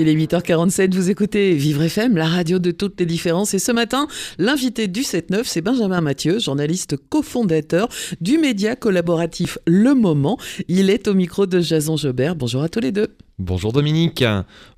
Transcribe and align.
Il 0.00 0.08
est 0.08 0.14
8h47, 0.14 0.94
vous 0.94 1.10
écoutez 1.10 1.52
Vivre 1.52 1.82
FM, 1.82 2.16
la 2.16 2.24
radio 2.24 2.58
de 2.58 2.70
toutes 2.70 2.98
les 3.00 3.04
différences. 3.04 3.52
Et 3.52 3.58
ce 3.58 3.70
matin, 3.70 4.08
l'invité 4.38 4.88
du 4.88 5.02
7-9, 5.02 5.42
c'est 5.44 5.60
Benjamin 5.60 6.00
Mathieu, 6.00 6.38
journaliste 6.38 6.96
cofondateur 6.96 7.86
du 8.18 8.38
média 8.38 8.76
collaboratif 8.76 9.58
Le 9.66 9.94
Moment. 9.94 10.38
Il 10.68 10.88
est 10.88 11.06
au 11.06 11.12
micro 11.12 11.44
de 11.44 11.60
Jason 11.60 11.98
Jobert. 11.98 12.34
Bonjour 12.34 12.62
à 12.62 12.70
tous 12.70 12.80
les 12.80 12.92
deux. 12.92 13.08
Bonjour 13.38 13.72
Dominique, 13.72 14.22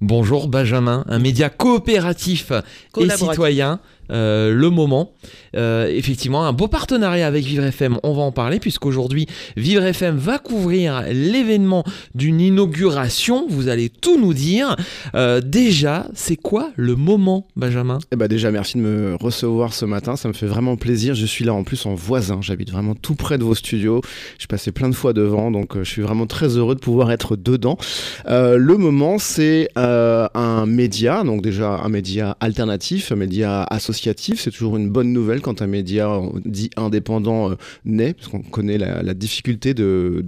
bonjour 0.00 0.46
Benjamin, 0.46 1.04
un 1.08 1.18
média 1.18 1.50
coopératif 1.50 2.52
et 2.96 3.10
citoyen, 3.10 3.80
euh, 4.10 4.52
le 4.52 4.70
moment. 4.70 5.12
Euh, 5.56 5.86
effectivement, 5.86 6.44
un 6.44 6.52
beau 6.52 6.68
partenariat 6.68 7.26
avec 7.26 7.44
Vivre 7.44 7.64
FM, 7.64 7.98
on 8.02 8.12
va 8.14 8.22
en 8.22 8.32
parler, 8.32 8.58
puisqu'aujourd'hui, 8.58 9.26
Vivre 9.56 9.84
FM 9.84 10.16
va 10.16 10.38
couvrir 10.38 11.04
l'événement 11.10 11.84
d'une 12.14 12.40
inauguration, 12.40 13.46
vous 13.48 13.68
allez 13.68 13.88
tout 13.88 14.18
nous 14.20 14.34
dire. 14.34 14.76
Euh, 15.14 15.40
déjà, 15.40 16.06
c'est 16.14 16.36
quoi 16.36 16.70
le 16.76 16.96
moment, 16.96 17.46
Benjamin? 17.56 17.98
Eh 18.12 18.16
ben 18.16 18.28
déjà, 18.28 18.50
merci 18.50 18.78
de 18.78 18.82
me 18.82 19.14
recevoir 19.14 19.74
ce 19.74 19.84
matin, 19.84 20.16
ça 20.16 20.28
me 20.28 20.32
fait 20.32 20.46
vraiment 20.46 20.76
plaisir. 20.76 21.14
Je 21.14 21.26
suis 21.26 21.44
là 21.44 21.54
en 21.54 21.64
plus 21.64 21.86
en 21.86 21.94
voisin, 21.94 22.40
j'habite 22.40 22.70
vraiment 22.70 22.94
tout 22.94 23.14
près 23.14 23.38
de 23.38 23.44
vos 23.44 23.54
studios. 23.54 24.00
Je 24.38 24.46
passé 24.46 24.72
plein 24.72 24.88
de 24.88 24.94
fois 24.94 25.12
devant, 25.12 25.50
donc 25.50 25.78
je 25.78 25.84
suis 25.84 26.02
vraiment 26.02 26.26
très 26.26 26.56
heureux 26.56 26.74
de 26.74 26.80
pouvoir 26.80 27.12
être 27.12 27.36
dedans. 27.36 27.78
Le 28.26 28.76
moment, 28.76 29.18
c'est 29.18 29.68
un 29.76 30.66
média, 30.66 31.22
donc 31.24 31.42
déjà 31.42 31.80
un 31.82 31.88
média 31.88 32.36
alternatif, 32.40 33.12
un 33.12 33.16
média 33.16 33.62
associatif. 33.64 33.91
C'est 33.92 34.50
toujours 34.50 34.76
une 34.76 34.90
bonne 34.90 35.12
nouvelle 35.12 35.40
quand 35.40 35.62
un 35.62 35.66
média 35.66 36.20
dit 36.44 36.70
indépendant 36.76 37.50
euh, 37.50 37.54
naît, 37.84 38.14
parce 38.14 38.28
qu'on 38.28 38.40
connaît 38.40 38.78
la, 38.78 39.14
difficulté 39.14 39.74
de, 39.74 40.24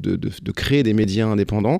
créer 0.55 0.83
des 0.83 0.93
médias 0.93 1.27
indépendants. 1.27 1.79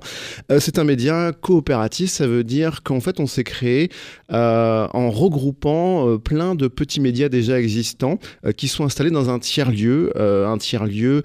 c'est 0.59 0.79
un 0.79 0.83
média 0.83 1.31
coopératif, 1.31 2.09
ça 2.09 2.27
veut 2.27 2.43
dire 2.43 2.83
qu'en 2.83 2.99
fait 2.99 3.19
on 3.19 3.27
s'est 3.27 3.43
créé 3.43 3.89
en 4.29 5.09
regroupant 5.11 6.17
plein 6.17 6.55
de 6.55 6.67
petits 6.67 6.99
médias 6.99 7.29
déjà 7.29 7.59
existants 7.59 8.19
qui 8.57 8.67
sont 8.67 8.83
installés 8.83 9.11
dans 9.11 9.29
un 9.29 9.39
tiers-lieu. 9.39 10.11
un 10.17 10.57
tiers-lieu, 10.57 11.23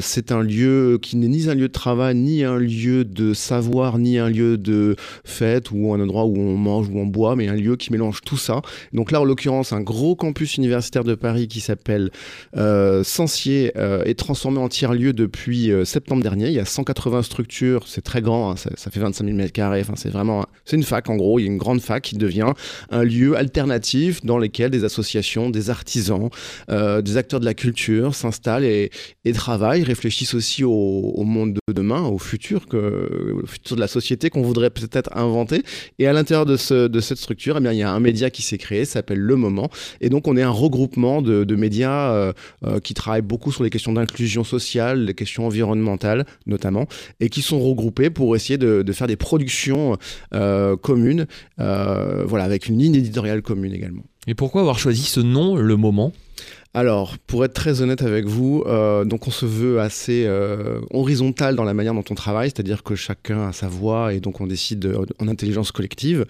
c'est 0.00 0.32
un 0.32 0.42
lieu 0.42 0.98
qui 1.00 1.16
n'est 1.16 1.28
ni 1.28 1.48
un 1.48 1.54
lieu 1.54 1.68
de 1.68 1.72
travail, 1.72 2.14
ni 2.14 2.44
un 2.44 2.58
lieu 2.58 3.04
de 3.04 3.34
savoir, 3.34 3.98
ni 3.98 4.18
un 4.18 4.28
lieu 4.28 4.58
de 4.58 4.96
fête 5.24 5.70
ou 5.70 5.92
un 5.92 6.00
endroit 6.00 6.24
où 6.24 6.36
on 6.38 6.56
mange 6.56 6.88
ou 6.88 6.98
on 6.98 7.06
boit, 7.06 7.36
mais 7.36 7.48
un 7.48 7.54
lieu 7.54 7.76
qui 7.76 7.92
mélange 7.92 8.20
tout 8.22 8.36
ça. 8.36 8.62
Donc 8.92 9.10
là, 9.10 9.20
en 9.20 9.24
l'occurrence, 9.24 9.72
un 9.72 9.80
gros 9.80 10.01
campus 10.16 10.56
universitaire 10.56 11.04
de 11.04 11.14
Paris 11.14 11.48
qui 11.48 11.60
s'appelle 11.60 12.10
euh, 12.56 13.04
Sancier 13.04 13.72
euh, 13.76 14.04
est 14.04 14.18
transformé 14.18 14.58
en 14.58 14.68
tiers-lieu 14.68 15.12
depuis 15.12 15.70
euh, 15.70 15.84
septembre 15.84 16.22
dernier. 16.22 16.48
Il 16.48 16.54
y 16.54 16.58
a 16.58 16.64
180 16.64 17.22
structures, 17.22 17.86
c'est 17.86 18.02
très 18.02 18.20
grand, 18.20 18.52
hein, 18.52 18.56
ça, 18.56 18.90
fait 18.90 19.00
25 19.00 19.24
000 19.24 19.36
mètres 19.36 19.52
carrés. 19.52 19.84
C'est 19.94 20.10
vraiment, 20.10 20.46
c'est 20.64 20.76
une 20.76 20.82
fac 20.82 21.08
en 21.08 21.16
gros. 21.16 21.38
Il 21.38 21.42
y 21.42 21.46
a 21.46 21.50
une 21.50 21.58
grande 21.58 21.80
fac 21.80 22.02
qui 22.02 22.16
devient 22.16 22.52
un 22.90 23.04
lieu 23.04 23.36
alternatif 23.36 24.24
dans 24.24 24.38
lequel 24.38 24.70
des 24.70 24.84
associations, 24.84 25.50
des 25.50 25.70
artisans, 25.70 26.28
des 26.68 27.16
acteurs 27.16 27.40
de 27.40 27.44
la 27.44 27.54
culture 27.54 28.14
s'installent 28.14 28.64
et, 28.64 28.90
travaillent, 29.34 29.82
réfléchissent 29.82 30.34
aussi 30.34 30.64
au, 30.64 31.22
monde 31.24 31.54
de 31.54 31.72
demain, 31.72 32.02
au 32.02 32.18
futur, 32.18 32.66
que, 32.66 33.40
au 33.42 33.46
futur 33.46 33.76
de 33.76 33.80
la 33.80 33.88
société 33.88 34.30
qu'on 34.30 34.42
voudrait 34.42 34.70
peut-être 34.70 35.16
inventer. 35.16 35.62
Et 35.98 36.06
à 36.06 36.12
l'intérieur 36.12 36.46
de, 36.46 36.86
de 36.88 37.00
cette 37.00 37.18
structure, 37.18 37.56
eh 37.58 37.60
bien, 37.60 37.72
il 37.72 37.78
y 37.78 37.82
a 37.82 37.90
un 37.90 38.00
média 38.00 38.30
qui 38.30 38.42
s'est 38.42 38.58
créé, 38.58 38.84
s'appelle 38.84 39.20
Le 39.20 39.36
Moment. 39.36 39.70
Et 40.00 40.08
donc, 40.08 40.28
on 40.28 40.36
est 40.36 40.42
un 40.42 40.50
regroupement 40.50 41.22
de, 41.22 41.56
médias 41.56 42.12
euh, 42.12 42.32
euh, 42.64 42.80
qui 42.80 42.94
travaillent 42.94 43.22
beaucoup 43.22 43.52
sur 43.52 43.62
les 43.62 43.70
questions 43.70 43.92
d'inclusion 43.92 44.44
sociale, 44.44 45.04
les 45.04 45.14
questions 45.14 45.46
environnementales 45.46 46.26
notamment, 46.46 46.86
et 47.20 47.28
qui 47.28 47.42
sont 47.42 47.60
regroupés 47.60 48.10
pour 48.10 48.34
essayer 48.36 48.58
de, 48.58 48.82
de 48.82 48.92
faire 48.92 49.06
des 49.06 49.16
productions 49.16 49.96
euh, 50.34 50.76
communes, 50.76 51.26
voilà, 51.58 52.44
avec 52.44 52.66
une 52.66 52.78
ligne 52.78 52.94
éditoriale 52.94 53.42
commune 53.42 53.72
également. 53.72 54.02
Et 54.26 54.34
pourquoi 54.34 54.60
avoir 54.60 54.78
choisi 54.78 55.02
ce 55.02 55.20
nom, 55.20 55.56
Le 55.56 55.76
Moment? 55.76 56.12
Alors, 56.74 57.18
pour 57.26 57.44
être 57.44 57.52
très 57.52 57.82
honnête 57.82 58.00
avec 58.00 58.24
vous, 58.24 58.64
euh, 58.66 59.04
donc 59.04 59.28
on 59.28 59.30
se 59.30 59.44
veut 59.44 59.78
assez 59.78 60.24
euh, 60.26 60.80
horizontal 60.90 61.54
dans 61.54 61.64
la 61.64 61.74
manière 61.74 61.92
dont 61.92 62.04
on 62.08 62.14
travaille, 62.14 62.48
c'est-à-dire 62.48 62.82
que 62.82 62.94
chacun 62.94 63.48
a 63.48 63.52
sa 63.52 63.68
voix 63.68 64.14
et 64.14 64.20
donc 64.20 64.40
on 64.40 64.46
décide 64.46 64.90
en 65.18 65.28
intelligence 65.28 65.70
collective. 65.70 66.24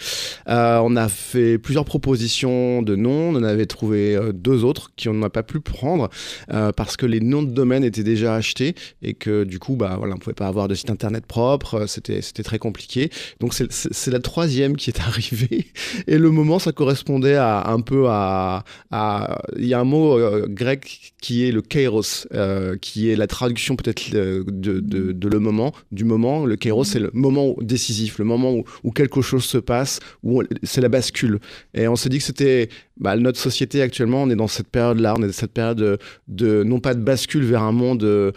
Euh, 0.48 0.80
on 0.82 0.96
a 0.96 1.08
fait 1.08 1.58
plusieurs 1.58 1.84
propositions 1.84 2.82
de 2.82 2.96
noms, 2.96 3.28
on 3.28 3.36
en 3.36 3.44
avait 3.44 3.66
trouvé 3.66 4.18
deux 4.34 4.64
autres 4.64 4.90
qui 4.96 5.08
on 5.08 5.14
n'a 5.14 5.30
pas 5.30 5.44
pu 5.44 5.60
prendre 5.60 6.10
parce 6.48 6.96
que 6.96 7.06
les 7.06 7.20
noms 7.20 7.44
de 7.44 7.52
domaine 7.52 7.84
étaient 7.84 8.02
déjà 8.02 8.34
achetés 8.34 8.74
et 9.00 9.14
que 9.14 9.44
du 9.44 9.60
coup, 9.60 9.76
bah 9.76 9.94
voilà, 9.96 10.14
on 10.14 10.18
pouvait 10.18 10.34
pas 10.34 10.48
avoir 10.48 10.66
de 10.66 10.74
site 10.74 10.90
internet 10.90 11.24
propre, 11.24 11.86
c'était 11.86 12.20
c'était 12.20 12.42
très 12.42 12.58
compliqué. 12.58 13.10
Donc 13.38 13.54
c'est 13.54 14.10
la 14.10 14.20
troisième 14.20 14.76
qui 14.76 14.90
est 14.90 15.00
arrivée 15.06 15.66
et 16.08 16.18
le 16.18 16.30
moment 16.30 16.58
ça 16.58 16.72
correspondait 16.72 17.36
à 17.36 17.70
un 17.70 17.80
peu 17.80 18.06
à 18.08 18.64
il 19.56 19.66
y 19.66 19.74
a 19.74 19.78
un 19.78 19.84
mot 19.84 20.31
euh, 20.32 20.46
grec 20.48 21.12
qui 21.20 21.46
est 21.46 21.52
le 21.52 21.62
kairos, 21.62 22.26
euh, 22.34 22.76
qui 22.80 23.10
est 23.10 23.16
la 23.16 23.26
traduction 23.26 23.76
peut-être 23.76 24.14
euh, 24.14 24.44
de, 24.46 25.28
le 25.28 25.38
moment, 25.38 25.72
du 25.92 26.04
moment. 26.04 26.44
Le 26.44 26.56
kairos, 26.56 26.84
c'est 26.84 26.98
le 26.98 27.10
moment 27.12 27.54
décisif, 27.60 28.18
le 28.18 28.24
moment 28.24 28.62
où, 28.82 28.90
quelque 28.90 29.22
chose 29.22 29.44
se 29.44 29.58
passe, 29.58 30.00
où 30.22 30.42
c'est 30.62 30.80
la 30.80 30.88
bascule. 30.88 31.38
Et 31.74 31.88
on 31.88 31.96
s'est 31.96 32.08
dit 32.08 32.18
que 32.18 32.24
c'était 32.24 32.68
bah, 32.98 33.16
notre 33.16 33.38
société 33.38 33.82
actuellement, 33.82 34.22
on 34.22 34.30
est 34.30 34.36
dans 34.36 34.48
cette 34.48 34.68
période-là, 34.68 35.14
on 35.16 35.22
est 35.22 35.26
dans 35.26 35.32
cette 35.32 35.52
période 35.52 35.98
de, 36.28 36.62
non 36.62 36.80
pas 36.80 36.94
de 36.94 37.00
bascule 37.00 37.44
vers 37.44 37.62
un 37.62 37.72
monde 37.72 38.32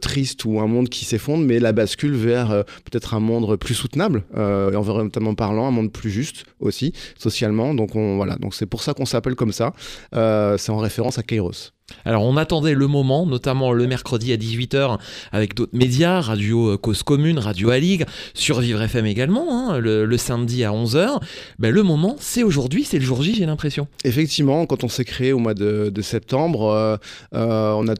triste 0.00 0.44
ou 0.44 0.60
un 0.60 0.66
monde 0.66 0.88
qui 0.88 1.04
s'effondre, 1.04 1.44
mais 1.44 1.58
la 1.58 1.72
bascule 1.72 2.14
vers 2.14 2.64
peut-être 2.84 3.14
un 3.14 3.20
monde 3.20 3.56
plus 3.56 3.74
soutenable, 3.74 4.24
environnementalement 4.34 5.34
parlant, 5.34 5.66
un 5.66 5.72
monde 5.72 5.92
plus 5.92 6.10
juste 6.10 6.44
aussi, 6.60 6.92
socialement. 7.18 7.74
Donc 7.74 7.96
on, 7.96 8.16
voilà, 8.16 8.36
donc 8.36 8.54
c'est 8.54 8.66
pour 8.66 8.82
ça 8.82 8.94
qu'on 8.94 9.06
s'appelle 9.06 9.34
comme 9.34 9.52
ça. 9.52 9.72
c'est 10.12 10.70
en 10.70 10.78
référence 10.78 11.03
à 11.10 11.22
Kairos. 11.22 11.72
Alors 12.04 12.22
on 12.22 12.36
attendait 12.36 12.74
le 12.74 12.86
moment, 12.86 13.26
notamment 13.26 13.72
le 13.72 13.86
mercredi 13.86 14.32
à 14.32 14.36
18h 14.36 14.98
avec 15.32 15.54
d'autres 15.54 15.76
médias, 15.76 16.20
Radio 16.20 16.72
euh, 16.72 16.76
Cause 16.78 17.02
Commune, 17.02 17.38
Radio 17.38 17.70
Alig, 17.70 18.06
sur 18.32 18.60
Vivre 18.60 18.80
FM 18.80 19.04
également, 19.04 19.70
hein, 19.70 19.78
le, 19.78 20.16
samedi 20.16 20.64
à 20.64 20.70
11h. 20.70 21.20
Ben, 21.58 21.70
le 21.70 21.82
moment, 21.82 22.16
c'est 22.18 22.42
aujourd'hui, 22.42 22.84
c'est 22.84 22.98
le 22.98 23.04
jour 23.04 23.22
J 23.22 23.34
j'ai 23.34 23.46
l'impression. 23.46 23.86
Effectivement, 24.04 24.64
quand 24.64 24.82
on 24.84 24.88
s'est 24.88 25.04
créé 25.04 25.32
au 25.32 25.38
mois 25.38 25.54
de, 25.54 25.92
septembre, 26.00 26.70
euh, 26.70 26.96
euh, 27.34 27.72
on 27.72 27.86
a 27.88 27.94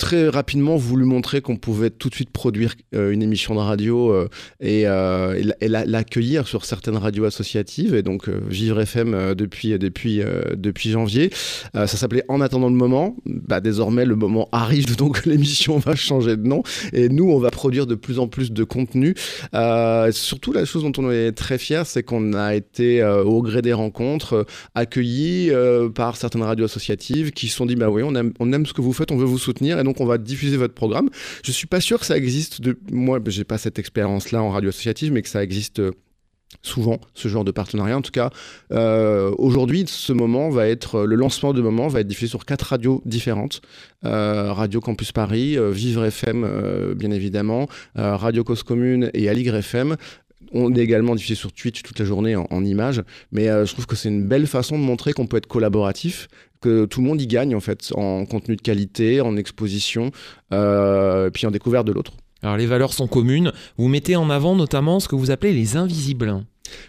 très 0.00 0.30
rapidement 0.30 0.76
voulu 0.76 1.04
montrer 1.04 1.42
qu'on 1.42 1.56
pouvait 1.56 1.90
tout 1.90 2.08
de 2.08 2.14
suite 2.14 2.30
produire 2.30 2.74
euh, 2.94 3.10
une 3.10 3.22
émission 3.22 3.54
de 3.54 3.60
radio 3.60 4.10
euh, 4.10 4.28
et, 4.58 4.86
euh, 4.86 5.38
l'accueillir 5.60 6.48
sur 6.48 6.64
certaines 6.64 6.96
radios 6.96 7.26
associatives 7.26 7.94
et 7.94 8.02
donc 8.02 8.28
Vivre 8.28 8.80
FM 8.80 9.34
depuis 9.34 9.78
depuis 9.78 10.22
depuis 10.56 10.90
janvier. 10.90 11.30
ça 11.74 11.86
s'appelait 11.86 12.24
En 12.28 12.40
attendant 12.40 12.68
le 12.68 12.74
moment. 12.74 13.14
Bah, 13.26 13.60
désormais 13.60 14.06
le 14.06 14.16
moment 14.16 14.48
arrive 14.52 14.96
donc 15.04 15.26
l'émission 15.26 15.78
va 15.78 15.94
changer 15.94 16.36
de 16.36 16.46
nom 16.48 16.62
et 16.94 17.10
nous 17.10 17.30
on 17.30 17.38
va 17.38 17.50
produire 17.50 17.86
de 17.86 17.94
plus 17.94 18.18
en 18.18 18.26
plus 18.26 18.52
de 18.52 18.64
contenu. 18.64 19.14
surtout 20.12 20.52
la 20.52 20.64
chose 20.64 20.82
dont 20.82 20.92
on 20.96 21.10
est 21.10 21.32
très 21.32 21.58
fier, 21.58 21.86
c'est 21.86 22.02
qu'on 22.02 22.32
a 22.32 22.54
été 22.54 23.04
au 23.04 23.42
gré 23.42 23.60
des 23.60 23.74
rencontres 23.74 24.46
accueillis 24.74 25.50
par 25.94 26.16
certaines 26.16 26.42
radios 26.42 26.64
associatives 26.64 27.32
qui 27.32 27.48
se 27.48 27.56
sont 27.56 27.66
dit 27.66 27.76
bah 27.76 27.90
oui 27.90 28.02
on 28.02 28.14
aime 28.14 28.32
on 28.40 28.50
aime 28.54 28.64
ce 28.64 28.72
que 28.72 28.80
vous 28.80 28.94
faites, 28.94 29.12
on 29.12 29.18
veut 29.18 29.26
vous 29.26 29.38
soutenir 29.38 29.78
et 29.78 29.84
donc 29.84 29.89
on 29.98 30.06
va 30.06 30.18
diffuser 30.18 30.56
votre 30.56 30.74
programme. 30.74 31.10
Je 31.42 31.52
suis 31.52 31.66
pas 31.66 31.80
sûr 31.80 31.98
que 31.98 32.06
ça 32.06 32.16
existe. 32.16 32.60
De... 32.60 32.78
Moi, 32.90 33.20
j'ai 33.26 33.44
pas 33.44 33.58
cette 33.58 33.78
expérience-là 33.78 34.42
en 34.42 34.50
radio 34.50 34.68
associative, 34.68 35.12
mais 35.12 35.22
que 35.22 35.28
ça 35.28 35.42
existe 35.42 35.80
euh, 35.80 35.92
souvent 36.62 36.98
ce 37.14 37.28
genre 37.28 37.44
de 37.44 37.50
partenariat. 37.50 37.96
En 37.96 38.02
tout 38.02 38.10
cas, 38.10 38.30
euh, 38.72 39.32
aujourd'hui, 39.38 39.84
ce 39.86 40.12
moment 40.12 40.50
va 40.50 40.68
être 40.68 41.04
le 41.04 41.16
lancement 41.16 41.52
de 41.52 41.62
moment 41.62 41.88
va 41.88 42.00
être 42.00 42.08
diffusé 42.08 42.28
sur 42.28 42.44
quatre 42.44 42.62
radios 42.62 43.02
différentes 43.04 43.62
euh, 44.04 44.52
Radio 44.52 44.80
Campus 44.80 45.12
Paris, 45.12 45.56
Vivre 45.72 46.04
FM, 46.04 46.94
bien 46.96 47.10
évidemment, 47.12 47.68
Radio 47.94 48.42
Cause 48.42 48.62
Commune 48.62 49.10
et 49.14 49.28
Aligre 49.28 49.54
FM. 49.56 49.96
On 50.52 50.74
est 50.74 50.80
également 50.80 51.14
diffusé 51.14 51.34
sur 51.34 51.52
Twitch 51.52 51.82
toute 51.82 51.98
la 51.98 52.04
journée 52.04 52.36
en, 52.36 52.64
images, 52.64 53.02
mais 53.30 53.46
je 53.46 53.72
trouve 53.72 53.86
que 53.86 53.96
c'est 53.96 54.08
une 54.08 54.26
belle 54.26 54.46
façon 54.46 54.78
de 54.78 54.82
montrer 54.82 55.12
qu'on 55.12 55.26
peut 55.26 55.36
être 55.36 55.46
collaboratif 55.46 56.28
que 56.60 56.84
tout 56.84 57.00
le 57.00 57.06
monde 57.06 57.20
y 57.20 57.26
gagne 57.26 57.54
en 57.54 57.60
fait, 57.60 57.92
en 57.94 58.26
contenu 58.26 58.56
de 58.56 58.60
qualité, 58.60 59.20
en 59.20 59.36
exposition, 59.36 60.10
euh, 60.52 61.30
puis 61.30 61.46
en 61.46 61.50
découverte 61.50 61.86
de 61.86 61.92
l'autre. 61.92 62.12
Alors 62.42 62.56
les 62.56 62.66
valeurs 62.66 62.92
sont 62.92 63.06
communes. 63.06 63.52
Vous 63.76 63.88
mettez 63.88 64.16
en 64.16 64.30
avant 64.30 64.54
notamment 64.54 65.00
ce 65.00 65.08
que 65.08 65.14
vous 65.14 65.30
appelez 65.30 65.52
les 65.52 65.76
invisibles. 65.76 66.42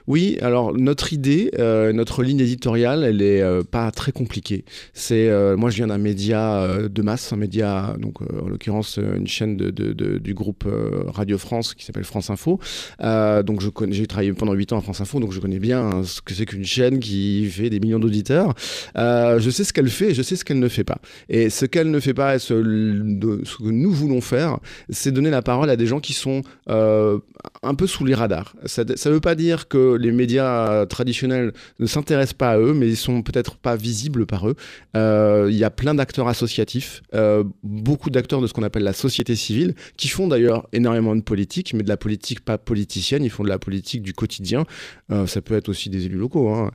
Oui, 0.08 0.38
alors 0.42 0.74
notre 0.74 1.14
idée, 1.14 1.52
euh, 1.60 1.94
notre 1.94 2.24
ligne 2.24 2.40
éditoriale, 2.40 3.04
elle 3.04 3.22
est 3.22 3.42
euh, 3.42 3.64
pas 3.64 3.92
très 3.92 4.12
compliquée. 4.12 4.66
C'est 4.94 5.30
euh, 5.30 5.56
moi 5.58 5.70
je 5.70 5.78
viens 5.78 5.88
d'un 5.88 5.98
média 5.98 6.68
de 6.90 7.02
masse, 7.02 7.32
un 7.34 7.38
média 7.38 7.96
donc 8.00 8.22
en 8.22 8.48
l'occurrence 8.48 8.98
une 8.98 9.28
chaîne 9.28 9.58
de, 9.58 9.70
du 9.72 10.34
groupe 10.34 10.66
Radio 11.08 11.38
France 11.38 11.74
qui 11.74 11.86
s'appelle 11.86 12.04
France 12.04 12.30
Info. 12.30 12.60
donc 13.00 13.62
je 13.62 13.70
connais, 13.70 13.94
j'ai 13.94 14.08
travaillé 14.08 14.34
pendant 14.34 14.54
8 14.54 14.74
ans 14.74 14.78
à 14.78 14.82
France 14.82 15.02
Info, 15.02 15.20
donc 15.20 15.32
je 15.32 15.40
connais 15.40 15.60
bien 15.60 15.82
hein, 15.82 16.04
ce 16.04 16.22
que 16.22 16.34
c'est 16.34 16.46
qu'une 16.46 16.66
chaîne 16.66 17.00
qui 17.00 17.46
fait 17.50 17.70
des 17.70 17.80
millions 17.80 18.00
d'auditeurs. 18.00 18.54
je 18.96 19.50
sais 19.52 19.64
ce 19.64 19.74
qu'elle 19.74 19.90
fait, 19.90 20.12
et 20.12 20.14
je 20.14 20.22
sais 20.22 20.36
ce 20.36 20.46
qu'elle 20.46 20.60
ne 20.60 20.68
fait 20.68 20.84
pas. 20.84 21.00
Et 21.30 21.50
ce 21.50 21.66
qu'elle 21.66 21.92
ne 21.92 22.00
fait 22.00 22.14
pas, 22.14 22.40
ce 22.40 22.54
que 22.54 23.70
nous 23.70 23.92
voulons 23.92 24.22
faire, 24.22 24.60
c'est 24.90 25.12
donner 25.12 25.30
la 25.30 25.42
parole 25.42 25.70
à 25.70 25.76
des 25.76 25.88
gens 25.88 26.00
qui 26.00 26.14
sont 26.14 26.42
un 26.68 27.76
peu 27.76 27.88
sous 27.88 28.06
les 28.06 28.14
radars. 28.14 28.54
Ça 28.66 28.84
ne 28.84 29.14
veut 29.14 29.20
pas 29.20 29.36
dire 29.36 29.68
que 29.72 29.96
les 29.96 30.12
médias 30.12 30.86
traditionnels 30.86 31.54
ne 31.80 31.86
s'intéressent 31.86 32.34
pas 32.34 32.52
à 32.52 32.58
eux, 32.58 32.74
mais 32.74 32.90
ils 32.90 32.98
sont 32.98 33.22
peut-être 33.22 33.56
pas 33.56 33.78
visibles 33.78 34.26
par 34.26 34.50
eux. 34.50 34.56
Euh, 34.98 35.48
il 35.50 35.56
y 35.56 35.64
a 35.64 35.70
plein 35.70 35.96
d'acteurs 35.96 36.28
associatifs, 36.28 37.02
euh, 37.16 37.46
beaucoup 37.64 38.10
d'acteurs 38.10 38.42
de 38.42 38.48
ce 38.48 38.54
qu'on 38.54 38.64
appelle 38.64 38.84
la 38.84 38.94
société 38.94 39.36
civile, 39.36 39.74
qui 39.96 40.10
font 40.10 40.28
d'ailleurs 40.28 40.68
énormément 40.74 41.16
de 41.16 41.22
politique, 41.22 41.74
mais 41.74 41.84
de 41.84 41.90
la 41.90 41.96
politique 41.96 42.42
pas 42.42 42.58
politicienne, 42.58 43.24
ils 43.24 43.30
font 43.30 43.44
de 43.44 43.50
la 43.50 43.60
politique 43.60 44.04
du 44.04 44.14
quotidien. 44.14 44.66
Euh, 45.12 45.26
ça 45.26 45.42
peut 45.42 45.56
être 45.56 45.70
aussi 45.70 45.90
des 45.90 46.06
élus 46.06 46.18
locaux. 46.18 46.50
Hein. 46.50 46.72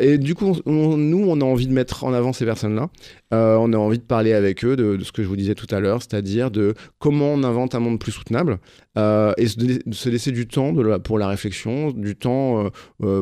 et 0.00 0.18
du 0.18 0.36
coup, 0.36 0.56
nous, 0.66 1.24
on 1.28 1.40
a 1.40 1.44
envie 1.44 1.66
de 1.66 1.72
mettre 1.72 2.04
en 2.04 2.12
avant 2.12 2.32
ces 2.32 2.44
personnes-là. 2.44 2.88
on 3.32 3.72
a 3.72 3.76
envie 3.76 3.98
de 3.98 4.04
parler 4.04 4.32
avec 4.32 4.64
eux 4.64 4.76
de 4.76 5.02
ce 5.02 5.10
que 5.10 5.22
je 5.24 5.28
vous 5.28 5.36
disais 5.36 5.56
tout 5.56 5.72
à 5.74 5.80
l'heure, 5.80 6.00
c'est-à-dire 6.00 6.52
de 6.52 6.74
comment 7.00 7.32
on 7.34 7.42
invente 7.42 7.74
un 7.74 7.80
monde 7.80 7.98
plus 7.98 8.12
soutenable 8.12 8.58
et 8.96 9.46
se, 9.46 10.08
laisser 10.08 10.32
du 10.32 10.46
temps 10.46 10.72
de 10.72 10.98
pour 10.98 11.18
la 11.18 11.28
réflexion, 11.28 11.90
du 11.90 12.16
temps 12.16 12.70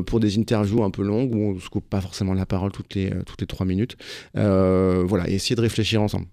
pour 0.06 0.20
des 0.20 0.38
interviews 0.38 0.84
un 0.84 0.90
peu 0.90 1.02
longues 1.02 1.34
où 1.34 1.38
on 1.38 1.54
ne 1.54 1.60
se 1.60 1.68
coupe 1.68 1.88
pas 1.88 2.00
forcément 2.00 2.34
la 2.34 2.46
parole 2.46 2.72
toutes 2.72 2.94
les, 2.94 3.10
toutes 3.26 3.40
les 3.40 3.46
trois 3.46 3.66
minutes. 3.66 3.96
Euh, 4.36 5.04
voilà, 5.06 5.28
et 5.28 5.34
essayer 5.34 5.56
de 5.56 5.60
réfléchir 5.60 6.02
ensemble. 6.02 6.26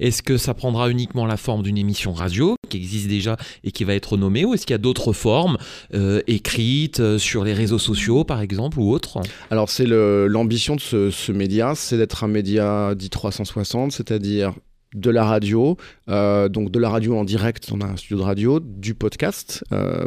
Est-ce 0.00 0.24
que 0.24 0.38
ça 0.38 0.54
prendra 0.54 0.90
uniquement 0.90 1.24
la 1.24 1.36
forme 1.36 1.62
d'une 1.62 1.78
émission 1.78 2.12
radio 2.12 2.56
qui 2.68 2.78
existe 2.78 3.06
déjà 3.06 3.36
et 3.62 3.70
qui 3.70 3.84
va 3.84 3.94
être 3.94 4.16
nommée 4.16 4.44
ou 4.44 4.52
est-ce 4.52 4.66
qu'il 4.66 4.74
y 4.74 4.74
a 4.74 4.78
d'autres 4.78 5.12
formes 5.12 5.56
euh, 5.94 6.20
écrites 6.26 6.98
euh, 6.98 7.16
sur 7.16 7.44
les 7.44 7.52
réseaux 7.52 7.78
sociaux 7.78 8.24
par 8.24 8.40
exemple 8.40 8.80
ou 8.80 8.90
autres? 8.90 9.20
Alors 9.50 9.70
c'est 9.70 9.86
l'ambition 9.86 10.74
de 10.74 10.80
ce, 10.80 11.10
ce 11.10 11.30
média, 11.30 11.74
c'est 11.76 11.96
d'être 11.96 12.24
un 12.24 12.28
média 12.28 12.94
dit 12.96 13.08
360, 13.08 13.92
c'est-à-dire 13.92 14.52
de 14.94 15.10
la 15.10 15.24
radio, 15.24 15.76
donc 16.06 16.70
de 16.70 16.78
la 16.78 16.88
radio 16.88 17.16
en 17.16 17.24
direct, 17.24 17.70
on 17.72 17.80
a 17.80 17.86
un 17.86 17.96
studio 17.96 18.18
de 18.18 18.22
radio, 18.22 18.60
du 18.60 18.94
podcast, 18.94 19.64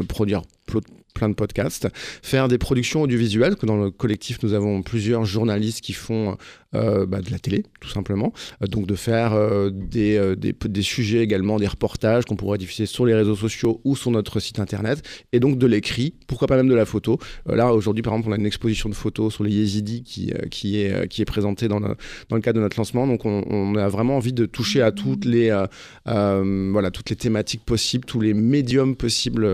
produire 0.08 0.42
plein 1.14 1.30
de 1.30 1.34
podcasts, 1.34 1.88
faire 2.22 2.48
des 2.48 2.58
productions 2.58 3.02
audiovisuelles, 3.02 3.56
que 3.56 3.66
dans 3.66 3.78
le 3.78 3.92
collectif 3.92 4.40
nous 4.44 4.54
avons 4.54 4.82
plusieurs 4.82 5.26
journalistes 5.26 5.82
qui 5.82 5.94
font 5.94 6.38
euh, 6.74 7.06
bah, 7.06 7.20
de 7.20 7.30
la 7.32 7.38
télé, 7.38 7.66
tout 7.82 7.90
simplement. 7.90 8.32
Euh, 8.64 8.68
donc 8.68 8.88
de 8.88 8.96
faire 8.96 9.34
euh, 9.34 9.70
des, 9.74 10.38
des, 10.38 10.82
sujets 10.82 11.20
également, 11.20 11.60
des 11.60 11.68
reportages 11.68 12.24
qu'on 12.24 12.38
pourrait 12.38 12.58
diffuser 12.58 12.86
sur 12.86 13.06
les 13.06 13.14
réseaux 13.14 13.36
sociaux 13.36 13.82
ou 13.84 13.98
sur 13.98 14.10
notre 14.10 14.40
site 14.40 14.58
internet, 14.58 15.04
et 15.34 15.42
donc 15.42 15.58
de 15.58 15.68
l'écrit, 15.68 16.14
pourquoi 16.28 16.48
pas 16.48 16.56
même 16.56 16.70
de 16.70 16.74
la 16.74 16.86
photo. 16.86 17.20
là, 17.46 17.74
aujourd'hui, 17.74 18.02
par 18.02 18.14
exemple, 18.14 18.30
on 18.30 18.32
a 18.32 18.38
une 18.38 18.46
exposition 18.46 18.88
de 18.88 18.96
photos 18.96 19.34
sur 19.34 19.44
les 19.44 19.52
yézidis 19.52 20.04
qui, 20.04 20.32
qui, 20.50 20.80
est, 20.80 21.10
qui 21.10 21.22
est 21.22 21.26
présentée 21.26 21.68
dans 21.68 21.80
le, 21.80 21.98
dans 22.30 22.38
le 22.38 22.42
cadre 22.42 22.56
de 22.60 22.64
notre 22.64 22.78
lancement. 22.78 23.06
Donc 23.06 23.26
on, 23.26 23.76
a 23.76 23.90
vraiment 23.90 24.16
envie 24.16 24.34
de 24.34 24.46
toucher 24.46 24.82
à 24.82 24.94
toutes 24.94 25.26
les, 25.26 25.50
voilà, 26.06 26.90
toutes 26.90 27.10
les 27.10 27.18
thématiques 27.18 27.66
possibles, 27.66 28.06
tous 28.06 28.22
les 28.22 28.34
médiums 28.34 28.96
possibles. 28.96 29.46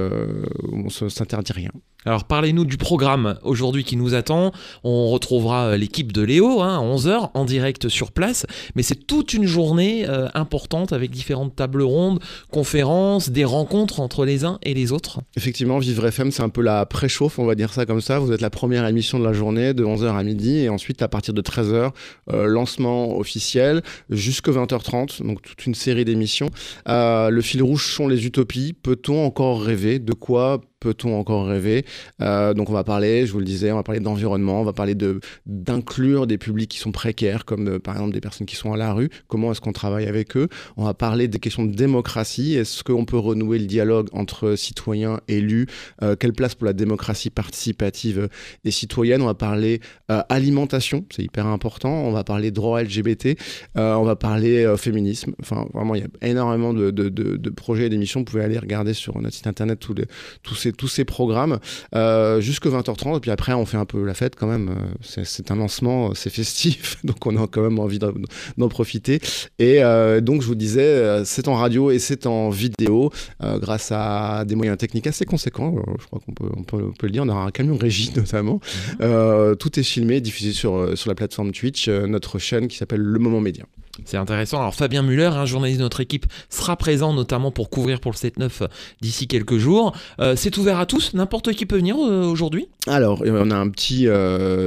on 0.71 0.89
s'interdit 0.89 1.46
rien. 1.53 1.71
Alors 2.07 2.23
parlez-nous 2.23 2.63
du 2.63 2.77
programme 2.77 3.37
aujourd'hui 3.43 3.83
qui 3.83 3.97
nous 3.97 4.13
attend. 4.13 4.53
On 4.85 5.09
retrouvera 5.09 5.65
euh, 5.65 5.77
l'équipe 5.77 6.13
de 6.13 6.21
Léo 6.21 6.61
hein, 6.61 6.77
à 6.77 6.81
11h 6.81 7.31
en 7.33 7.43
direct 7.43 7.89
sur 7.89 8.13
place, 8.13 8.45
mais 8.75 8.83
c'est 8.83 9.07
toute 9.07 9.33
une 9.33 9.45
journée 9.45 10.07
euh, 10.07 10.29
importante 10.33 10.93
avec 10.93 11.11
différentes 11.11 11.57
tables 11.57 11.81
rondes, 11.81 12.19
conférences, 12.49 13.29
des 13.29 13.43
rencontres 13.43 13.99
entre 13.99 14.23
les 14.23 14.45
uns 14.45 14.57
et 14.63 14.73
les 14.73 14.93
autres. 14.93 15.19
Effectivement, 15.35 15.79
Vivre 15.79 16.07
FM, 16.07 16.31
c'est 16.31 16.43
un 16.43 16.49
peu 16.49 16.61
la 16.61 16.85
préchauffe, 16.85 17.39
on 17.39 17.45
va 17.45 17.55
dire 17.55 17.73
ça 17.73 17.85
comme 17.85 17.99
ça. 17.99 18.19
Vous 18.19 18.31
êtes 18.31 18.41
la 18.41 18.51
première 18.51 18.87
émission 18.87 19.19
de 19.19 19.25
la 19.25 19.33
journée 19.33 19.73
de 19.73 19.83
11h 19.83 20.15
à 20.15 20.23
midi 20.23 20.59
et 20.59 20.69
ensuite 20.69 21.01
à 21.01 21.09
partir 21.09 21.33
de 21.33 21.41
13h, 21.41 21.91
euh, 22.31 22.45
lancement 22.45 23.17
officiel 23.17 23.81
jusqu'à 24.09 24.51
20h30, 24.51 25.27
donc 25.27 25.41
toute 25.41 25.65
une 25.65 25.75
série 25.75 26.05
d'émissions. 26.05 26.49
le 26.85 27.41
fil 27.41 27.61
rouge 27.63 27.93
sont 27.93 28.07
les 28.07 28.25
utopies. 28.25 28.71
Peut-on 28.71 29.25
encore 29.25 29.61
rêver? 29.61 29.99
De 29.99 30.13
quoi 30.13 30.61
peut-on 30.79 31.19
encore 31.19 31.47
rêver 31.47 31.85
euh, 32.21 32.53
Donc 32.53 32.69
on 32.69 32.73
va 32.73 32.83
parler, 32.83 33.25
je 33.25 33.31
vous 33.31 33.39
le 33.39 33.45
disais, 33.45 33.71
on 33.71 33.75
va 33.75 33.83
parler 33.83 33.99
d'environnement, 33.99 34.61
on 34.61 34.63
va 34.63 34.73
parler 34.73 34.95
de 34.95 35.19
d'inclure 35.45 36.27
des 36.27 36.37
publics 36.37 36.69
qui 36.69 36.77
sont 36.77 36.91
précaires, 36.91 37.45
comme 37.45 37.67
euh, 37.67 37.79
par 37.79 37.95
exemple 37.95 38.13
des 38.13 38.21
personnes 38.21 38.47
qui 38.47 38.55
sont 38.55 38.73
à 38.73 38.77
la 38.77 38.93
rue. 38.93 39.09
Comment 39.27 39.51
est-ce 39.51 39.61
qu'on 39.61 39.71
travaille 39.71 40.05
avec 40.05 40.37
eux? 40.37 40.47
On 40.75 40.85
va 40.85 40.93
parler 40.93 41.27
des 41.27 41.39
questions 41.39 41.65
de 41.65 41.73
démocratie. 41.73 42.55
Est-ce 42.55 42.83
qu'on 42.83 43.05
peut 43.05 43.17
renouer 43.17 43.59
le 43.59 43.65
dialogue 43.65 44.07
entre 44.13 44.55
citoyens, 44.55 45.19
élus? 45.27 45.67
Euh, 46.03 46.15
Quelle 46.15 46.33
place 46.33 46.55
pour 46.55 46.65
la 46.65 46.73
démocratie 46.73 47.29
participative 47.29 48.29
et 48.63 48.71
citoyenne 48.71 49.21
On 49.21 49.25
va 49.25 49.33
parler 49.33 49.81
alimentation, 50.07 51.05
c'est 51.11 51.23
hyper 51.23 51.47
important. 51.47 51.89
On 51.89 52.11
va 52.11 52.23
parler 52.23 52.51
droit 52.51 52.81
LGBT. 52.81 53.37
on 53.75 54.03
va 54.03 54.15
parler 54.15 54.73
féminisme. 54.77 55.33
Enfin, 55.41 55.67
vraiment, 55.73 55.95
il 55.95 56.01
y 56.01 56.05
a 56.05 56.27
énormément 56.27 56.73
de, 56.73 56.91
de, 56.91 57.49
projets 57.49 57.87
et 57.87 57.89
d'émissions. 57.89 58.21
Vous 58.21 58.25
pouvez 58.25 58.43
aller 58.43 58.59
regarder 58.59 58.93
sur 58.93 59.19
notre 59.19 59.35
site 59.35 59.47
internet 59.47 59.79
tous, 59.79 59.95
tous 60.43 60.55
ces 60.55 60.66
tous 60.71 60.87
ces 60.87 61.05
programmes 61.05 61.59
euh, 61.95 62.41
jusqu'à 62.41 62.69
20h30. 62.69 63.17
Et 63.17 63.19
puis 63.19 63.31
après, 63.31 63.53
on 63.53 63.65
fait 63.65 63.77
un 63.77 63.85
peu 63.85 64.03
la 64.03 64.13
fête 64.13 64.35
quand 64.35 64.47
même. 64.47 64.69
Euh, 64.69 65.23
c'est 65.23 65.51
un 65.51 65.55
lancement, 65.55 66.09
euh, 66.09 66.13
c'est 66.15 66.29
festif, 66.29 66.97
donc 67.03 67.25
on 67.25 67.35
a 67.41 67.47
quand 67.47 67.61
même 67.61 67.79
envie 67.79 67.99
d'en 67.99 68.69
profiter. 68.69 69.19
Et 69.59 69.83
euh, 69.83 70.21
donc, 70.21 70.41
je 70.41 70.47
vous 70.47 70.55
disais, 70.55 71.23
c'est 71.25 71.47
en 71.47 71.55
radio 71.55 71.91
et 71.91 71.99
c'est 71.99 72.25
en 72.25 72.49
vidéo 72.49 73.11
grâce 73.41 73.91
à 73.91 74.45
des 74.45 74.55
moyens 74.55 74.77
techniques 74.77 75.07
assez 75.07 75.25
conséquents. 75.25 75.75
Je 75.99 76.05
crois 76.05 76.19
qu'on 76.25 76.33
peut, 76.33 76.49
on 76.55 76.63
peut, 76.63 76.83
on 76.87 76.91
peut, 76.91 77.07
le 77.07 77.11
dire. 77.11 77.23
On 77.23 77.29
aura 77.29 77.43
un 77.43 77.51
camion 77.51 77.77
régie 77.77 78.11
notamment. 78.15 78.59
Mhm. 78.99 79.55
tout 79.57 79.79
est 79.79 79.83
filmé, 79.83 80.21
diffusé 80.21 80.51
sur, 80.51 80.97
sur 80.97 81.09
la 81.09 81.15
plateforme 81.15 81.51
Twitch, 81.51 81.89
notre 81.89 82.39
chaîne 82.39 82.67
qui 82.67 82.77
s'appelle 82.77 83.01
Le 83.01 83.19
Moment 83.19 83.41
Média. 83.41 83.65
C'est 84.05 84.17
intéressant. 84.17 84.59
Alors 84.59 84.75
Fabien 84.75 85.01
Muller, 85.01 85.25
un 85.33 85.45
journaliste 85.45 85.79
de 85.79 85.83
notre 85.83 86.01
équipe, 86.01 86.25
sera 86.49 86.75
présent 86.75 87.13
notamment 87.13 87.51
pour 87.51 87.69
couvrir 87.69 87.99
pour 87.99 88.11
le 88.11 88.17
7-9 88.17 88.63
euh, 88.63 88.67
d'ici 89.01 89.27
quelques 89.27 89.57
jours. 89.57 89.95
Euh, 90.19 90.35
c'est 90.35 90.57
ouvert 90.57 90.79
à 90.79 90.85
tous, 90.85 91.13
n'importe 91.13 91.53
qui 91.53 91.65
peut 91.65 91.77
venir 91.77 91.97
euh, 91.97 92.25
aujourd'hui? 92.25 92.67
Alors, 92.87 93.23
on 93.25 93.51
a 93.51 93.55
un 93.55 93.69
petit 93.69 94.07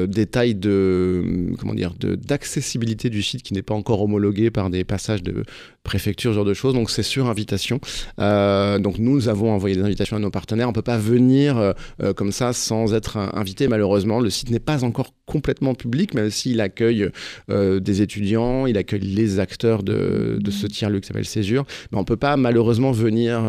détail 0.09 0.55
de 0.55 1.55
comment 1.59 1.75
dire 1.75 1.95
d'accessibilité 1.99 3.09
du 3.09 3.23
site 3.23 3.43
qui 3.43 3.55
n'est 3.55 3.63
pas 3.63 3.75
encore 3.75 4.03
homologué 4.03 4.51
par 4.51 4.69
des 4.69 4.85
passages 4.85 5.23
de 5.23 5.45
préfecture, 5.85 6.33
ce 6.33 6.37
genre 6.37 6.45
de 6.45 6.53
choses. 6.53 6.75
Donc 6.75 6.91
c'est 6.91 7.03
sur 7.03 7.29
invitation. 7.31 7.81
donc 8.19 8.99
nous 8.99 9.29
avons 9.29 9.53
envoyé 9.53 9.75
des 9.77 9.83
invitations 9.83 10.17
à 10.17 10.21
nos 10.21 10.31
partenaires. 10.31 10.69
On 10.69 10.75
peut 10.75 10.83
pas 10.83 10.99
venir 10.99 11.75
comme 12.15 12.31
ça 12.31 12.53
sans 12.53 12.93
être 12.93 13.17
invité. 13.17 13.69
Malheureusement, 13.69 14.21
le 14.21 14.29
site 14.29 14.51
n'est 14.51 14.59
pas 14.59 14.85
encore 14.85 15.15
complètement 15.25 15.75
public, 15.75 16.13
même 16.13 16.29
s'il 16.31 16.61
accueille 16.61 17.09
des 17.49 18.03
étudiants, 18.03 18.67
il 18.67 18.77
accueille 18.77 19.01
les 19.01 19.20
acteurs 19.39 19.83
de, 19.83 20.39
ce 20.51 20.67
tiers-lieu 20.67 21.01
qui 21.01 21.07
s'appelle 21.07 21.25
Césure. 21.25 21.65
Mais 21.93 21.99
on 21.99 22.05
peut 22.05 22.17
pas 22.17 22.37
malheureusement 22.37 22.93
venir 22.93 23.43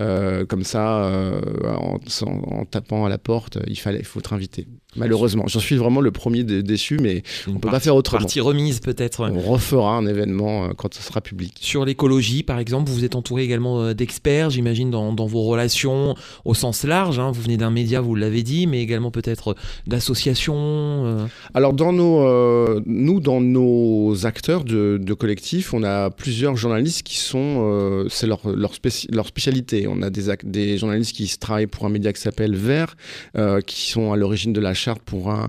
euh, 0.00 0.20
euh, 0.20 0.44
comme 0.44 0.64
ça 0.64 1.04
euh, 1.04 1.40
en, 1.64 2.64
tapant 2.64 3.04
à 3.04 3.08
la 3.08 3.18
porte. 3.18 3.58
Il 3.66 3.78
fallait, 3.78 4.00
il 4.00 4.04
faut 4.04 4.18
être 4.20 4.32
invité. 4.32 4.66
Malheureusement, 4.96 5.44
j'en 5.46 5.60
suis 5.60 5.76
vraiment 5.76 6.00
le 6.00 6.10
premier 6.10 6.42
déçu, 6.42 6.98
mais 7.00 7.22
on 7.48 7.58
peut 7.58 7.70
pas 7.70 7.78
faire 7.78 7.94
autrement. 7.94 8.20
Partie 8.22 8.40
remise 8.40 8.80
peut-être. 8.80 9.30
On 9.30 9.38
refera 9.38 9.96
un 9.96 10.06
événement 10.06 10.70
quand 10.74 10.92
ce 10.94 11.02
sera 11.02 11.20
public. 11.20 11.58
Sur 11.60 11.84
l'écologie, 11.84 12.42
par 12.42 12.58
exemple, 12.58 12.90
vous 12.90 13.04
êtes 13.04 13.14
entouré 13.14 13.44
également 13.44 13.94
d'experts, 13.94 14.50
j'imagine, 14.50 14.90
dans, 14.90 15.14
vos 15.14 15.42
relations 15.42 16.16
au 16.44 16.54
sens 16.54 16.82
large. 16.82 17.20
Hein. 17.20 17.30
Vous 17.30 17.42
venez 17.42 17.56
d'un 17.56 17.70
média, 17.70 18.00
vous 18.00 18.16
l'avez 18.16 18.42
dit, 18.42 18.66
mais 18.66 18.82
également 18.82 19.12
peut-être 19.12 19.54
d'associations. 19.86 21.28
Alors, 21.54 21.72
dans 21.72 21.92
nos, 21.92 22.80
nous, 22.84 23.20
dans 23.20 23.40
nos 23.40 24.26
acteurs 24.26 24.64
de 24.64 24.80
de, 24.80 25.14
collectif, 25.14 25.74
on 25.74 25.82
a 25.82 26.10
plusieurs 26.10 26.56
journalistes 26.56 27.02
qui 27.02 27.18
sont, 27.18 27.68
euh, 27.68 28.06
c'est 28.08 28.26
leur, 28.26 28.40
leur, 28.44 28.72
leur, 29.10 29.26
spécialité. 29.26 29.86
On 29.90 30.02
a 30.02 30.10
des, 30.10 30.78
journalistes 30.78 31.14
qui 31.14 31.38
travaillent 31.38 31.66
pour 31.66 31.86
un 31.86 31.88
média 31.88 32.12
qui 32.12 32.20
s'appelle 32.20 32.54
Vert, 32.54 32.96
euh, 33.36 33.60
qui 33.60 33.90
sont 33.90 34.12
à 34.12 34.16
l'origine 34.16 34.52
de 34.52 34.60
la 34.60 34.74
charte 34.74 35.02
pour 35.02 35.30
un, 35.30 35.48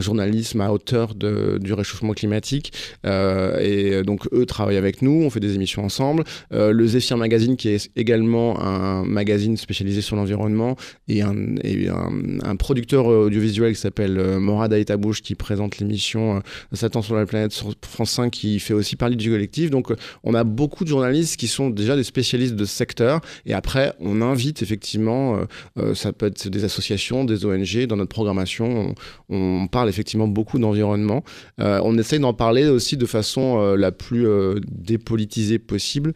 journalisme 0.00 0.60
à 0.60 0.72
hauteur 0.72 1.14
du 1.14 1.72
réchauffement 1.72 2.12
climatique. 2.12 2.72
Euh, 3.06 3.58
et 3.60 4.02
donc 4.02 4.26
eux 4.32 4.46
travaillent 4.46 4.76
avec 4.76 5.02
nous, 5.02 5.22
on 5.24 5.30
fait 5.30 5.40
des 5.40 5.54
émissions 5.54 5.84
ensemble. 5.84 6.24
le 6.50 6.86
Zephyr 6.86 7.16
Magazine, 7.16 7.56
qui 7.56 7.68
est 7.68 7.90
également 7.96 8.60
un 8.60 9.04
magazine 9.04 9.56
spécialisé 9.56 10.00
sur 10.00 10.16
l'environnement, 10.16 10.76
et, 11.08 11.22
un, 11.22 12.56
producteur 12.56 13.06
audiovisuel 13.06 13.74
qui 13.74 13.80
s'appelle 13.80 14.38
Morad 14.38 14.72
Aïtabouche, 14.72 15.22
qui 15.22 15.34
présente 15.34 15.78
l'émission 15.78 16.42
Satan 16.72 17.02
sur 17.02 17.14
la 17.14 17.26
planète 17.26 17.52
sur 17.52 17.74
France 17.82 18.10
5, 18.12 18.30
qui 18.30 18.58
fait 18.60 18.74
aussi 18.74 18.96
parler 18.96 19.16
du 19.16 19.30
collectif. 19.30 19.70
Donc, 19.70 19.92
on 20.24 20.34
a 20.34 20.44
beaucoup 20.44 20.84
de 20.84 20.88
journalistes 20.88 21.36
qui 21.36 21.48
sont 21.48 21.70
déjà 21.70 21.96
des 21.96 22.04
spécialistes 22.04 22.54
de 22.54 22.64
ce 22.64 22.74
secteur 22.74 23.20
Et 23.48 23.54
après, 23.54 23.94
on 23.98 24.22
invite 24.22 24.62
effectivement, 24.62 25.40
ça 25.94 26.12
peut 26.12 26.26
être 26.26 26.48
des 26.48 26.64
associations, 26.64 27.24
des 27.24 27.44
ONG. 27.44 27.86
Dans 27.86 27.96
notre 27.96 28.10
programmation, 28.10 28.94
on, 29.28 29.66
parle 29.68 29.88
effectivement 29.88 30.28
beaucoup 30.28 30.58
d'environnement. 30.58 31.24
on 31.58 31.98
essaye 31.98 32.20
d'en 32.20 32.34
parler 32.34 32.66
aussi 32.66 32.96
de 32.96 33.06
façon 33.06 33.74
la 33.74 33.90
plus 33.90 34.28
dépolitisée 34.68 35.58
possible. 35.58 36.12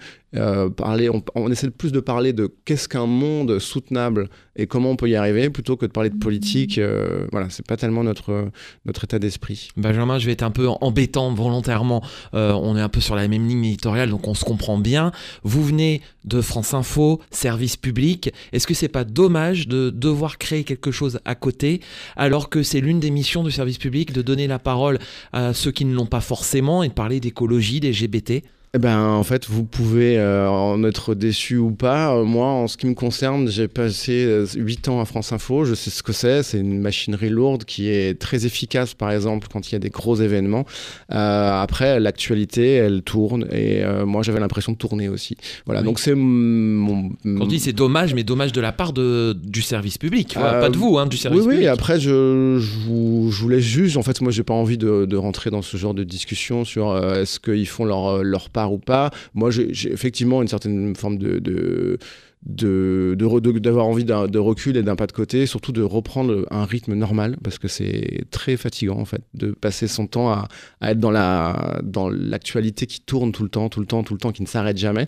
Parler, 0.77 1.11
on, 1.11 1.23
on, 1.35 1.51
essaie 1.51 1.71
plus 1.71 1.93
de 1.93 2.01
parler 2.01 2.33
de 2.33 2.53
qu'est-ce 2.65 2.89
qu'un 2.89 3.07
monde 3.07 3.59
soutenable 3.59 4.29
et 4.57 4.67
comment 4.67 4.91
on 4.91 4.97
peut 4.97 5.09
y 5.09 5.17
arriver 5.17 5.49
plutôt 5.51 5.77
que 5.77 5.87
de 5.87 5.91
parler 5.91 6.11
de 6.11 6.19
politique. 6.19 6.79
Euh, 6.79 7.27
voilà, 7.33 7.49
c'est 7.51 7.67
pas 7.67 7.77
tellement 7.77 8.05
notre, 8.05 8.51
notre 8.85 9.05
état 9.05 9.19
d'esprit. 9.19 9.69
Benjamin, 9.77 10.19
je 10.19 10.27
vais 10.27 10.33
être 10.33 10.43
un 10.43 10.51
peu 10.51 10.69
embêtant 10.69 11.33
volontairement. 11.33 12.03
Euh, 12.35 12.53
on 12.53 12.77
est 12.77 12.81
un 12.81 12.89
peu 12.89 13.01
sur 13.01 13.17
la 13.17 13.29
même 13.29 13.49
ligne 13.49 13.65
éditoriale, 13.65 14.11
donc 14.11 14.29
on 14.29 14.35
se 14.35 14.45
comprend 14.45 14.79
bien. 14.79 15.13
Vous 15.43 15.65
venez 15.65 16.03
de 16.25 16.41
France 16.41 16.75
Info, 16.75 17.21
service 17.31 17.77
public. 17.77 18.33
Est-ce 18.53 18.67
que 18.67 18.75
c'est 18.75 18.89
pas 18.89 19.05
dommage 19.05 19.69
de 19.69 19.91
devoir 19.91 20.39
créer 20.39 20.65
quelque 20.65 20.91
chose 20.91 21.21
à 21.25 21.35
côté 21.35 21.81
alors 22.17 22.49
que 22.49 22.63
c'est 22.63 22.81
l'une 22.81 23.01
des 23.01 23.11
missions 23.11 23.43
du 23.43 23.51
service 23.51 23.79
public 23.79 24.13
de 24.13 24.23
donner 24.23 24.47
la 24.47 24.59
parole 24.59 24.99
à 25.33 25.55
ceux 25.55 25.71
qui 25.71 25.85
ne 25.85 25.95
l'ont 25.95 26.07
pas 26.07 26.21
forcément 26.21 26.83
et 26.83 26.89
de 26.89 26.93
parler 26.93 27.21
d'écologie, 27.21 27.81
des 27.81 27.93
LGBT 27.93 28.43
eh 28.75 28.79
ben, 28.79 28.99
en 28.99 29.23
fait, 29.23 29.47
vous 29.51 29.65
pouvez 29.65 30.19
euh, 30.19 30.49
en 30.49 30.83
être 30.85 31.15
déçu 31.15 31.59
ou 31.59 31.73
pas. 31.73 32.15
Euh, 32.15 32.25
moi, 32.25 32.47
en 32.47 32.69
ce 32.69 32.79
qui 32.79 32.87
me 32.87 32.95
concerne, 32.95 33.47
j'ai 33.51 33.69
passé 33.69 34.27
8 34.57 34.89
euh, 34.89 34.93
ans 34.93 35.01
à 35.03 35.05
France 35.05 35.31
Info. 35.31 35.67
Je 35.67 35.75
sais 35.75 35.91
ce 35.91 36.03
que 36.03 36.15
c'est. 36.15 36.43
C'est 36.43 36.59
une 36.59 36.81
machinerie 36.81 37.29
lourde 37.29 37.65
qui 37.65 37.91
est 37.91 38.19
très 38.19 38.47
efficace, 38.47 38.95
par 38.95 39.11
exemple, 39.11 39.49
quand 39.53 39.69
il 39.69 39.73
y 39.73 39.77
a 39.77 39.79
des 39.79 39.91
gros 39.91 40.17
événements. 40.17 40.65
après, 41.11 42.01
l'actualité, 42.01 42.77
elle 42.77 43.03
tourne. 43.03 43.47
Et 43.53 43.83
moi, 44.07 44.23
j'avais 44.23 44.41
l'impression 44.41 44.73
de 44.73 44.79
tourner 44.79 45.11
aussi. 45.11 45.37
Voilà. 45.67 45.83
Donc, 45.83 45.99
c'est 45.99 46.15
mon. 46.15 47.11
On 47.27 47.47
dit 47.47 47.61
c'est 47.61 47.75
dommage, 47.75 48.15
mais 48.15 48.25
dommage 48.25 48.53
de 48.53 48.61
la 48.63 48.73
part 48.73 48.95
de, 48.95 49.37
du 49.45 49.61
service 49.61 49.99
public. 49.99 50.33
pas 50.33 50.71
de 50.71 50.79
vous, 50.79 50.97
hein, 50.97 51.07
du 51.07 51.19
service 51.19 51.43
public. 51.43 51.59
Oui, 51.59 51.65
oui. 51.65 51.69
Après, 51.69 52.01
je, 52.01 52.57
je, 52.59 52.79
vous, 52.87 53.31
je 53.31 53.39
voulais 53.43 53.61
juste. 53.61 53.99
En 53.99 54.03
fait, 54.03 54.23
moi, 54.23 54.33
j'ai 54.33 54.45
pas 54.45 54.55
envie 54.55 54.79
de, 54.79 55.05
de, 55.05 55.17
rentrer 55.19 55.51
dans 55.51 55.61
ce 55.61 55.77
genre 55.77 55.93
de 55.93 56.05
discussion 56.05 56.65
sur 56.65 56.97
est-ce 56.97 57.39
qu'ils 57.39 57.69
font 57.69 57.85
leur, 57.85 58.25
leur 58.25 58.49
part 58.49 58.62
ou 58.71 58.79
pas. 58.79 59.11
Moi, 59.35 59.51
j'ai 59.51 59.91
effectivement 59.91 60.43
une 60.43 60.49
certaine 60.49 60.95
forme 60.95 61.17
de, 61.19 61.39
de 61.39 61.99
d'avoir 62.45 63.87
envie 63.87 64.05
de 64.05 64.39
recul 64.39 64.77
et 64.77 64.83
d'un 64.83 64.97
pas 64.97 65.07
de 65.07 65.13
côté, 65.13 65.47
surtout 65.47 65.73
de 65.73 65.83
reprendre 65.83 66.45
un 66.51 66.65
rythme 66.65 66.95
normal, 66.95 67.37
parce 67.43 67.59
que 67.59 67.69
c'est 67.69 68.25
très 68.31 68.57
fatigant 68.57 68.99
en 68.99 69.05
fait, 69.05 69.23
de 69.35 69.53
passer 69.53 69.87
son 69.87 70.07
temps 70.07 70.31
à, 70.31 70.49
être 70.83 70.99
dans 70.99 71.13
la 71.13 71.81
dans 71.85 72.09
l'actualité 72.11 72.87
qui 72.87 73.01
tourne 73.01 73.31
tout 73.33 73.45
le 73.45 73.49
temps, 73.49 73.69
tout 73.69 73.81
le 73.81 73.87
temps, 73.87 74.03
tout 74.03 74.15
le 74.15 74.19
temps, 74.19 74.33
qui 74.33 74.43
ne 74.43 74.49
s'arrête 74.49 74.77
jamais. 74.77 75.07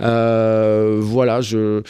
Euh, 0.00 0.98
voilà, 1.00 1.40
je 1.40 1.82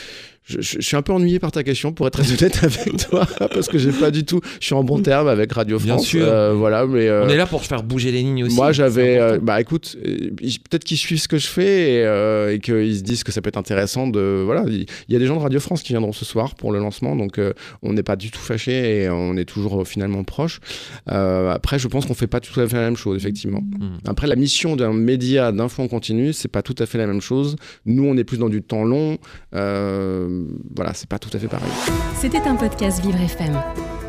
je, 0.44 0.80
suis 0.80 0.96
un 0.96 1.02
peu 1.02 1.12
ennuyé 1.12 1.38
par 1.38 1.52
ta 1.52 1.62
question, 1.62 1.92
pour 1.92 2.06
être 2.06 2.12
très 2.22 2.30
honnête 2.30 2.62
avec 2.62 3.08
toi, 3.08 3.26
parce 3.38 3.68
que 3.68 3.78
j'ai 3.78 3.92
pas 3.92 4.10
du 4.10 4.24
tout. 4.24 4.40
Je 4.60 4.66
suis 4.66 4.74
en 4.74 4.84
bon 4.84 5.00
terme 5.00 5.28
avec 5.28 5.52
Radio 5.52 5.78
France. 5.78 5.86
Bien 5.86 5.98
sûr. 5.98 6.26
Euh, 6.26 6.52
voilà, 6.52 6.86
mais 6.86 7.08
euh, 7.08 7.24
on 7.24 7.28
est 7.28 7.36
là 7.36 7.46
pour 7.46 7.64
faire 7.64 7.82
bouger 7.82 8.12
les 8.12 8.18
lignes 8.18 8.44
aussi. 8.44 8.56
Moi, 8.56 8.72
j'avais, 8.72 9.18
euh, 9.18 9.38
bah 9.40 9.60
écoute, 9.60 9.96
peut-être 10.00 10.84
qu'ils 10.84 10.98
suivent 10.98 11.20
ce 11.20 11.28
que 11.28 11.38
je 11.38 11.46
fais 11.46 11.94
et, 11.94 12.54
et 12.54 12.58
qu'ils 12.60 12.96
se 12.96 13.02
disent 13.02 13.24
que 13.24 13.32
ça 13.32 13.40
peut 13.40 13.48
être 13.48 13.56
intéressant 13.56 14.06
de, 14.06 14.42
voilà. 14.44 14.64
Il 14.68 14.86
y, 15.08 15.16
a 15.16 15.18
des 15.18 15.26
gens 15.26 15.36
de 15.36 15.42
Radio 15.42 15.60
France 15.60 15.82
qui 15.82 15.92
viendront 15.92 16.12
ce 16.12 16.24
soir 16.24 16.54
pour 16.54 16.72
le 16.72 16.78
lancement, 16.78 17.16
donc 17.16 17.40
on 17.82 17.92
n'est 17.92 18.02
pas 18.02 18.16
du 18.16 18.30
tout 18.30 18.40
fâchés 18.40 19.02
et 19.02 19.08
on 19.08 19.36
est 19.36 19.44
toujours 19.44 19.86
finalement 19.86 20.24
proches. 20.24 20.60
après, 21.06 21.78
je 21.78 21.88
pense 21.88 22.06
qu'on 22.06 22.14
fait 22.14 22.26
pas 22.26 22.40
tout 22.40 22.58
à 22.60 22.68
fait 22.68 22.76
la 22.76 22.82
même 22.82 22.96
chose, 22.96 23.16
effectivement. 23.16 23.60
Hmm. 23.60 23.96
Après, 24.06 24.26
la 24.26 24.36
mission 24.36 24.76
d'un 24.76 24.92
média 24.92 25.52
d'info 25.52 25.82
en 25.82 25.88
continu, 25.88 26.32
c'est 26.32 26.48
pas 26.48 26.62
tout 26.62 26.74
à 26.78 26.86
fait 26.86 26.98
la 26.98 27.06
même 27.06 27.20
chose. 27.20 27.56
Nous, 27.86 28.04
on 28.04 28.16
est 28.16 28.24
plus 28.24 28.38
dans 28.38 28.48
du 28.48 28.62
temps 28.62 28.84
long. 28.84 29.18
Euh, 29.54 30.33
voilà, 30.74 30.94
c'est 30.94 31.08
pas 31.08 31.18
tout 31.18 31.30
à 31.32 31.38
fait 31.38 31.48
pareil. 31.48 31.70
C'était 32.16 32.42
un 32.42 32.56
podcast 32.56 33.00
Vivre 33.00 33.20
FM. 33.20 33.60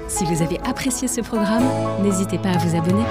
Si 0.07 0.23
vous 0.25 0.41
avez 0.41 0.59
apprécié 0.61 1.07
ce 1.07 1.21
programme, 1.21 1.63
n'hésitez 2.03 2.37
pas 2.37 2.49
à 2.49 2.57
vous 2.57 2.75
abonner. 2.75 3.03